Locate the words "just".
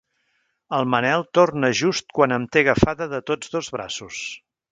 1.81-2.09